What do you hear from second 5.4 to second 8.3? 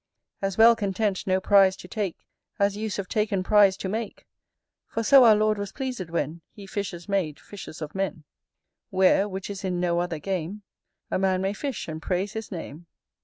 was pleased, when He fishers made fishers of men;